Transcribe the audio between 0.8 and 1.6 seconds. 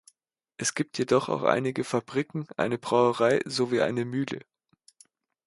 jedoch auch